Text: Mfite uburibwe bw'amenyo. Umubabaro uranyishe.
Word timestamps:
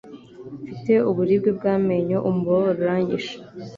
Mfite 0.61 0.93
uburibwe 1.09 1.49
bw'amenyo. 1.57 2.17
Umubabaro 2.29 2.79
uranyishe. 2.83 3.35